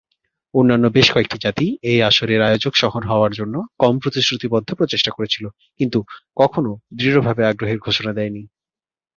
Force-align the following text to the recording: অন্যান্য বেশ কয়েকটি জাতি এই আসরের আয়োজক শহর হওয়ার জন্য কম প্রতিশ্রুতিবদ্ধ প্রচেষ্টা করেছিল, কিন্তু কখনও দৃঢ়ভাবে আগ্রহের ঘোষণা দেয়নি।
অন্যান্য 0.53 0.85
বেশ 0.89 1.07
কয়েকটি 1.11 1.37
জাতি 1.39 1.65
এই 1.83 1.99
আসরের 2.09 2.41
আয়োজক 2.41 2.73
শহর 2.75 3.01
হওয়ার 3.05 3.31
জন্য 3.31 3.55
কম 3.79 3.93
প্রতিশ্রুতিবদ্ধ 4.03 4.69
প্রচেষ্টা 4.73 5.11
করেছিল, 5.17 5.45
কিন্তু 5.79 5.99
কখনও 6.37 6.73
দৃঢ়ভাবে 6.97 7.41
আগ্রহের 7.45 7.79
ঘোষণা 7.79 8.11
দেয়নি। 8.13 8.43